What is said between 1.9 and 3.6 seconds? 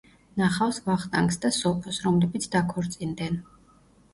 რომლებიც დაქორწინდენ.